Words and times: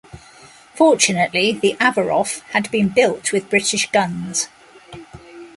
Fortunately, 0.73 1.51
the 1.51 1.77
"Averof" 1.79 2.39
had 2.53 2.71
been 2.71 2.89
built 2.89 3.31
with 3.31 3.51
British 3.51 3.87
guns. 3.91 4.47